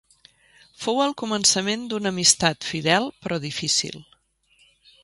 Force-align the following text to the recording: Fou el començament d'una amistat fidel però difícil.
Fou 0.85 1.01
el 1.03 1.13
començament 1.23 1.83
d'una 1.91 2.13
amistat 2.15 2.69
fidel 2.71 3.07
però 3.27 3.41
difícil. 3.49 4.05